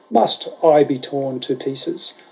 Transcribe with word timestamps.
Must 0.09 0.47
I 0.63 0.83
be 0.83 0.97
torn 0.97 1.41
in 1.47 1.57
pieces? 1.57 2.15